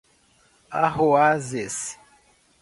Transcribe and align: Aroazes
Aroazes 0.83 1.95